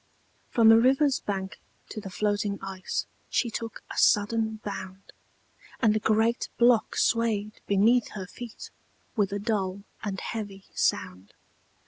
[0.49, 5.13] From the river's bank to the floating ice She took a sudden bound,
[5.79, 8.71] And the great block swayed beneath her feet
[9.15, 11.35] With a dull and heavy sound.